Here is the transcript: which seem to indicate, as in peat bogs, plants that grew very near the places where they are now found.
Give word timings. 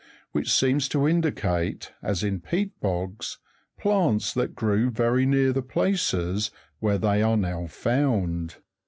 which 0.31 0.51
seem 0.51 0.79
to 0.79 1.07
indicate, 1.07 1.91
as 2.01 2.23
in 2.23 2.39
peat 2.39 2.71
bogs, 2.79 3.37
plants 3.77 4.33
that 4.33 4.55
grew 4.55 4.89
very 4.89 5.27
near 5.27 5.53
the 5.53 5.61
places 5.61 6.49
where 6.79 6.97
they 6.97 7.21
are 7.21 7.37
now 7.37 7.67
found. 7.67 8.55